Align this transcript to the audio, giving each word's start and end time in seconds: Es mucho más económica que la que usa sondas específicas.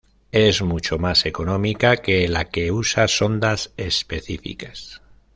Es 0.31 0.63
mucho 0.63 0.97
más 0.97 1.27
económica 1.27 1.97
que 1.97 2.27
la 2.27 2.49
que 2.49 2.71
usa 2.71 3.07
sondas 3.07 3.71
específicas. 3.77 4.99